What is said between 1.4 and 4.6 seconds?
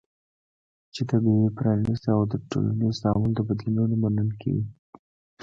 پرانستې او د ټولنیز تعامل د بدلونونو منونکې